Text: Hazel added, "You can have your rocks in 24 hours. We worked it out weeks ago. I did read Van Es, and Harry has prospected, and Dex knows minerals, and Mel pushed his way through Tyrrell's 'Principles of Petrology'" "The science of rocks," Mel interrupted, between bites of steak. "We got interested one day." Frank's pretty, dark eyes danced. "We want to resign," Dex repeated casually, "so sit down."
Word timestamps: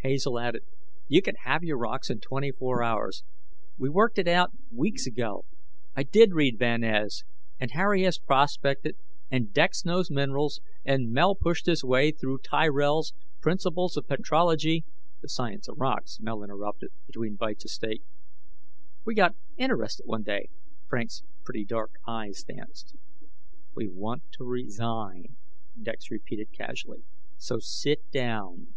Hazel 0.00 0.40
added, 0.40 0.64
"You 1.06 1.22
can 1.22 1.36
have 1.44 1.62
your 1.62 1.78
rocks 1.78 2.10
in 2.10 2.18
24 2.18 2.82
hours. 2.82 3.22
We 3.76 3.88
worked 3.88 4.18
it 4.18 4.26
out 4.26 4.50
weeks 4.72 5.06
ago. 5.06 5.44
I 5.94 6.02
did 6.02 6.32
read 6.32 6.58
Van 6.58 6.82
Es, 6.82 7.22
and 7.60 7.70
Harry 7.70 8.02
has 8.02 8.18
prospected, 8.18 8.96
and 9.30 9.52
Dex 9.52 9.84
knows 9.84 10.10
minerals, 10.10 10.60
and 10.84 11.12
Mel 11.12 11.36
pushed 11.36 11.66
his 11.66 11.84
way 11.84 12.10
through 12.10 12.38
Tyrrell's 12.38 13.12
'Principles 13.40 13.96
of 13.96 14.08
Petrology'" 14.08 14.82
"The 15.22 15.28
science 15.28 15.68
of 15.68 15.78
rocks," 15.78 16.18
Mel 16.18 16.42
interrupted, 16.42 16.90
between 17.06 17.36
bites 17.36 17.64
of 17.64 17.70
steak. 17.70 18.02
"We 19.04 19.14
got 19.14 19.36
interested 19.58 20.06
one 20.06 20.24
day." 20.24 20.48
Frank's 20.88 21.22
pretty, 21.44 21.64
dark 21.64 21.92
eyes 22.04 22.42
danced. 22.42 22.96
"We 23.76 23.86
want 23.86 24.24
to 24.32 24.44
resign," 24.44 25.36
Dex 25.80 26.10
repeated 26.10 26.50
casually, 26.52 27.04
"so 27.38 27.60
sit 27.60 28.00
down." 28.10 28.74